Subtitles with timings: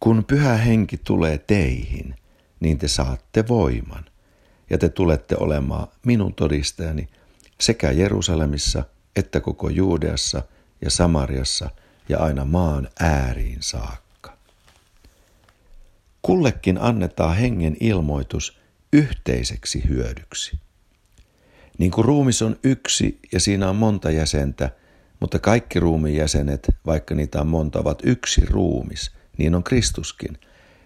[0.00, 2.14] Kun pyhä henki tulee teihin,
[2.60, 4.04] niin te saatte voiman,
[4.70, 7.08] ja te tulette olemaan minun todistajani
[7.60, 8.84] sekä Jerusalemissa
[9.16, 10.42] että koko Juudeassa
[10.82, 11.70] ja Samariassa
[12.08, 14.36] ja aina maan ääriin saakka.
[16.22, 18.58] Kullekin annetaan hengen ilmoitus
[18.92, 20.58] yhteiseksi hyödyksi.
[21.78, 24.70] Niin kuin ruumis on yksi ja siinä on monta jäsentä,
[25.20, 30.38] mutta kaikki ruumiin jäsenet, vaikka niitä on monta, ovat yksi ruumis, niin on Kristuskin,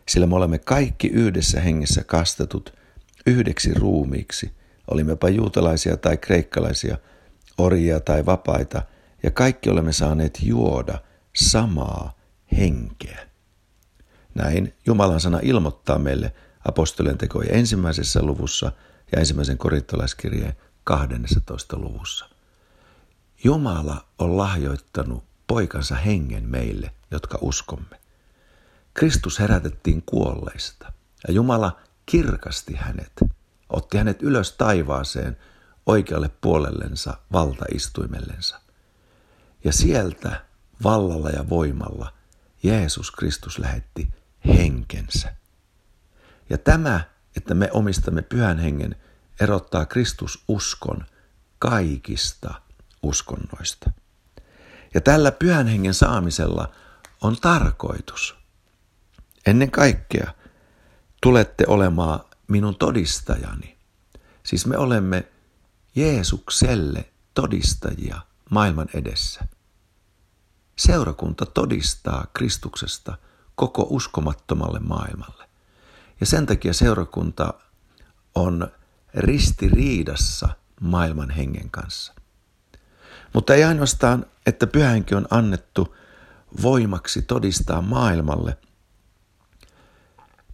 [0.08, 2.74] sillä me olemme kaikki yhdessä hengessä kastetut
[3.26, 4.52] yhdeksi ruumiiksi,
[4.90, 6.98] olimmepa juutalaisia tai kreikkalaisia,
[7.58, 8.82] orjia tai vapaita,
[9.22, 10.98] ja kaikki olemme saaneet juoda
[11.36, 12.16] samaa
[12.58, 13.26] henkeä.
[14.34, 16.32] Näin Jumalan sana ilmoittaa meille
[16.68, 18.72] apostolien tekojen ensimmäisessä luvussa
[19.12, 21.78] ja ensimmäisen korintolaiskirjeen 12.
[21.78, 22.28] luvussa.
[23.44, 28.01] Jumala on lahjoittanut poikansa hengen meille, jotka uskomme.
[28.94, 30.92] Kristus herätettiin kuolleista
[31.28, 33.12] ja Jumala kirkasti hänet,
[33.68, 35.36] otti hänet ylös taivaaseen
[35.86, 38.60] oikealle puolellensa valtaistuimellensa.
[39.64, 40.44] Ja sieltä
[40.82, 42.12] vallalla ja voimalla
[42.62, 44.08] Jeesus Kristus lähetti
[44.46, 45.34] henkensä.
[46.50, 47.00] Ja tämä,
[47.36, 48.96] että me omistamme pyhän hengen,
[49.40, 51.06] erottaa Kristus uskon
[51.58, 52.54] kaikista
[53.02, 53.90] uskonnoista.
[54.94, 56.72] Ja tällä pyhän hengen saamisella
[57.20, 58.41] on tarkoitus.
[59.46, 60.34] Ennen kaikkea
[61.22, 63.78] tulette olemaan minun todistajani.
[64.42, 65.28] Siis me olemme
[65.94, 68.20] Jeesukselle todistajia
[68.50, 69.44] maailman edessä.
[70.76, 73.18] Seurakunta todistaa Kristuksesta
[73.54, 75.48] koko uskomattomalle maailmalle.
[76.20, 77.54] Ja sen takia seurakunta
[78.34, 78.68] on
[79.14, 80.48] ristiriidassa
[80.80, 82.14] maailman hengen kanssa.
[83.32, 85.96] Mutta ei ainoastaan, että pyhänkin on annettu
[86.62, 88.58] voimaksi todistaa maailmalle.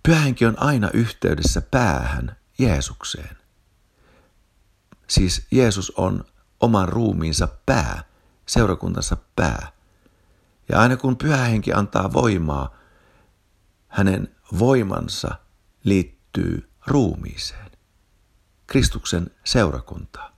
[0.09, 3.37] Pyhänkin on aina yhteydessä päähän Jeesukseen.
[5.07, 6.25] Siis Jeesus on
[6.61, 8.05] oman ruumiinsa pää,
[8.47, 9.73] seurakuntansa pää.
[10.69, 12.77] Ja aina kun pyhä henki antaa voimaa,
[13.89, 15.35] hänen voimansa
[15.85, 17.71] liittyy ruumiiseen,
[18.67, 20.33] Kristuksen seurakuntaan.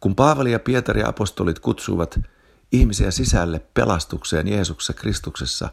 [0.00, 2.20] Kun Paavali ja Pietari apostolit kutsuivat
[2.72, 5.68] ihmisiä sisälle pelastukseen Jeesuksessa Kristuksessa,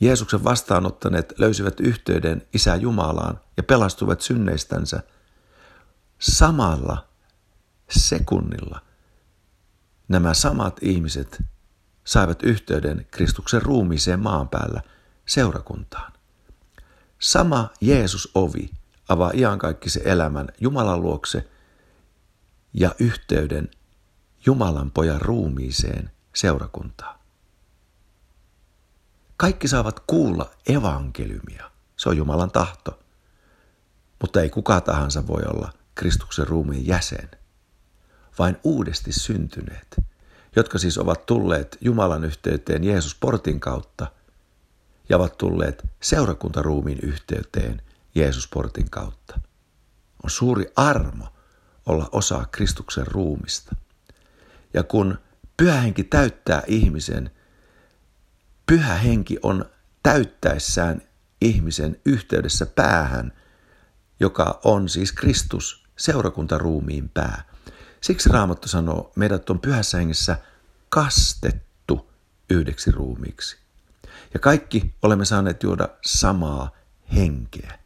[0.00, 5.02] Jeesuksen vastaanottaneet löysivät yhteyden Isä Jumalaan ja pelastuivat synneistänsä.
[6.18, 7.08] Samalla
[7.90, 8.80] sekunnilla
[10.08, 11.42] nämä samat ihmiset
[12.04, 14.80] saivat yhteyden Kristuksen ruumiiseen maan päällä
[15.26, 16.12] seurakuntaan.
[17.18, 18.70] Sama Jeesus-ovi
[19.08, 21.48] avaa iankaikkisen elämän Jumalan luokse–
[22.76, 23.70] ja yhteyden
[24.46, 27.15] Jumalan pojan ruumiiseen seurakuntaan.
[29.36, 31.70] Kaikki saavat kuulla evankeliumia.
[31.96, 32.98] Se on Jumalan tahto.
[34.20, 37.30] Mutta ei kuka tahansa voi olla Kristuksen ruumiin jäsen.
[38.38, 39.96] Vain uudesti syntyneet,
[40.56, 44.06] jotka siis ovat tulleet Jumalan yhteyteen Jeesus portin kautta
[45.08, 47.82] ja ovat tulleet seurakuntaruumiin yhteyteen
[48.14, 49.40] Jeesus portin kautta.
[50.24, 51.28] On suuri armo
[51.86, 53.76] olla osa Kristuksen ruumista.
[54.74, 55.18] Ja kun
[55.56, 57.30] pyhä henki täyttää ihmisen,
[58.66, 59.64] pyhä henki on
[60.02, 61.02] täyttäessään
[61.40, 63.32] ihmisen yhteydessä päähän,
[64.20, 67.42] joka on siis Kristus, seurakuntaruumiin pää.
[68.00, 70.36] Siksi Raamattu sanoo, meidät on pyhässä hengessä
[70.88, 72.10] kastettu
[72.50, 73.56] yhdeksi ruumiiksi.
[74.34, 76.70] Ja kaikki olemme saaneet juoda samaa
[77.16, 77.78] henkeä.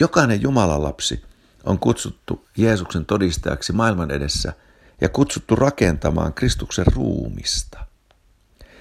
[0.00, 1.22] Jokainen Jumalan lapsi
[1.64, 4.52] on kutsuttu Jeesuksen todistajaksi maailman edessä
[5.00, 7.87] ja kutsuttu rakentamaan Kristuksen ruumista.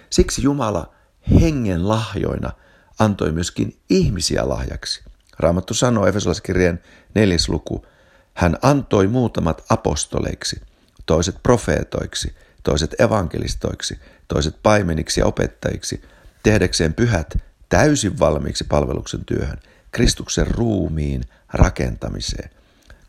[0.10, 0.94] Siksi Jumala
[1.42, 2.52] hengen lahjoina
[3.00, 5.04] antoi myöskin ihmisiä lahjaksi.
[5.40, 6.80] Raamattu sanoo Efesolaiskirjeen
[7.16, 7.86] neljäs luku,
[8.34, 10.62] hän antoi muutamat apostoleiksi,
[11.06, 16.02] toiset profeetoiksi, toiset evankelistoiksi, toiset paimeniksi ja opettajiksi,
[16.44, 17.38] tehdäkseen pyhät
[17.70, 19.58] täysin valmiiksi palveluksen työhön,
[19.92, 22.50] Kristuksen ruumiin rakentamiseen,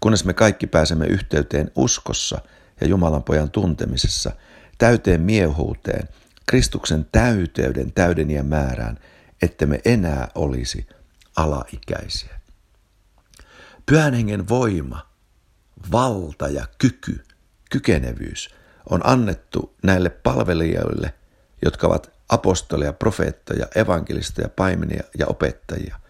[0.00, 2.40] kunnes me kaikki pääsemme yhteyteen uskossa
[2.80, 4.32] ja Jumalan pojan tuntemisessa,
[4.78, 6.08] täyteen miehuuteen,
[6.48, 8.98] Kristuksen täyteyden täydenien määrään,
[9.42, 10.86] että me enää olisi
[11.36, 12.40] alaikäisiä.
[13.86, 15.10] Pyhän hengen voima,
[15.92, 17.24] valta ja kyky,
[17.70, 18.54] kykenevyys
[18.90, 21.14] on annettu näille palvelijoille,
[21.64, 26.00] jotka ovat apostoleja, profeettoja, evankelisteja, paimenia ja opettajia,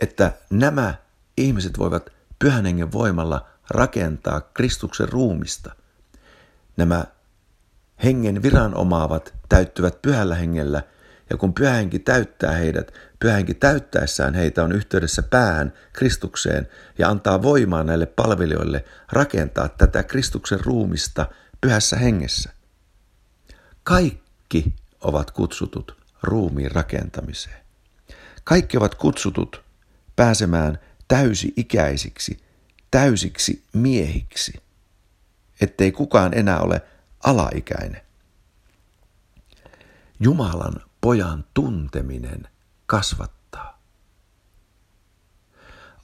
[0.00, 0.94] että nämä
[1.36, 5.74] ihmiset voivat pyhän hengen voimalla rakentaa Kristuksen ruumista.
[6.76, 7.04] Nämä
[8.04, 10.82] hengen viran omaavat täyttyvät pyhällä hengellä
[11.30, 16.68] Ja kun pyhänki täyttää heidät, pyhänki täyttäessään heitä on yhteydessä päähän Kristukseen
[16.98, 21.26] ja antaa voimaa näille palvelijoille rakentaa tätä Kristuksen ruumista
[21.60, 22.50] pyhässä hengessä.
[23.82, 27.60] Kaikki ovat kutsutut ruumiin rakentamiseen.
[28.44, 29.62] Kaikki ovat kutsutut
[30.16, 32.38] pääsemään täysi-ikäisiksi,
[32.90, 34.52] täysiksi miehiksi,
[35.60, 36.82] ettei kukaan enää ole
[37.24, 38.00] alaikäinen.
[40.20, 42.48] Jumalan pojan tunteminen
[42.86, 43.80] kasvattaa.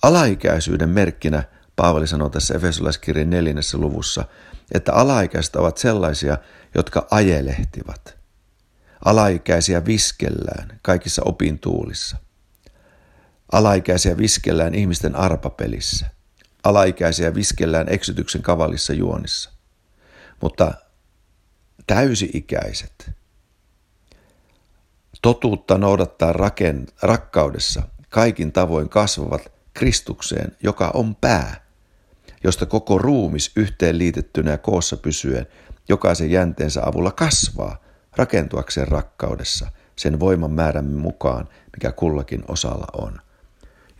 [0.02, 1.44] Alaikäisyyden merkkinä
[1.76, 4.24] Paavali sanoo tässä Efesolaiskirjan neljännessä luvussa,
[4.72, 6.38] että alaikäiset ovat sellaisia,
[6.74, 8.16] jotka ajelehtivat.
[9.04, 12.16] Alaikäisiä viskellään kaikissa opintuulissa.
[13.52, 16.06] Alaikäisiä viskellään ihmisten arpapelissä.
[16.64, 19.50] Alaikäisiä viskellään eksytyksen kavallissa juonissa.
[20.42, 20.74] Mutta
[21.86, 23.10] täysi-ikäiset,
[25.22, 31.66] totuutta noudattaa raken, rakkaudessa, kaikin tavoin kasvavat Kristukseen, joka on pää,
[32.44, 35.46] josta koko ruumis yhteen liitettynä ja koossa pysyen
[35.88, 37.76] jokaisen jänteensä avulla kasvaa
[38.16, 43.20] rakentuakseen rakkaudessa sen voiman määrän mukaan, mikä kullakin osalla on.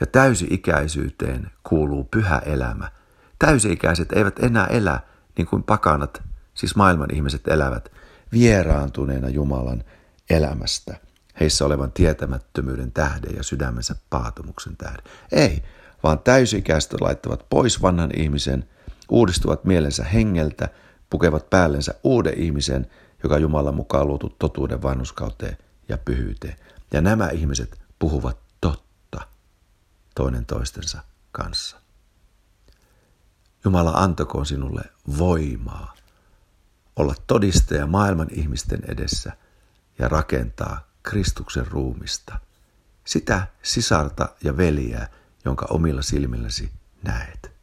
[0.00, 2.90] Ja täysi-ikäisyyteen kuuluu pyhä elämä.
[3.38, 5.00] Täysi-ikäiset eivät enää elä
[5.38, 6.22] niin kuin pakanat,
[6.56, 7.92] siis maailman ihmiset elävät,
[8.32, 9.84] vieraantuneena Jumalan
[10.30, 10.96] elämästä,
[11.40, 15.04] heissä olevan tietämättömyyden tähden ja sydämensä paatumuksen tähden.
[15.32, 15.62] Ei,
[16.02, 18.68] vaan täysikäiset laittavat pois vanhan ihmisen,
[19.08, 20.68] uudistuvat mielensä hengeltä,
[21.10, 22.86] pukevat päällensä uuden ihmisen,
[23.22, 25.56] joka Jumalan mukaan luotu totuuden vanhuskauteen
[25.88, 26.56] ja pyhyyteen.
[26.92, 29.20] Ja nämä ihmiset puhuvat totta
[30.14, 31.76] toinen toistensa kanssa.
[33.64, 34.82] Jumala antakoon sinulle
[35.18, 35.95] voimaa
[36.96, 39.32] olla todistaja maailman ihmisten edessä
[39.98, 42.38] ja rakentaa Kristuksen ruumista,
[43.04, 45.08] sitä sisarta ja veliä,
[45.44, 46.70] jonka omilla silmilläsi
[47.02, 47.55] näet.